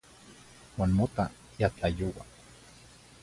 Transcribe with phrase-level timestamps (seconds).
[0.77, 1.25] Uan mota
[1.59, 2.25] ya tlayoua.